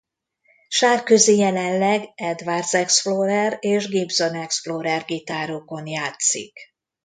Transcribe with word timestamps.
Sárközi 0.67 1.37
jelenleg 1.37 2.09
Edwards 2.15 2.73
Explorer 2.73 3.57
és 3.59 3.87
Gibson 3.87 4.33
Explorer 4.35 5.05
gitárokon 5.05 5.87
játszik. 5.87 6.57